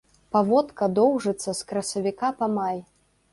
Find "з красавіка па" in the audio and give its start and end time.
1.59-2.49